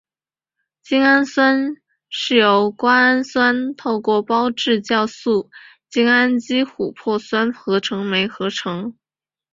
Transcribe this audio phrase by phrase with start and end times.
[0.81, 1.75] 精氨酸
[2.09, 5.51] 是由瓜氨酸透过胞质酵素
[5.89, 8.97] 精氨基琥珀酸合酶合成。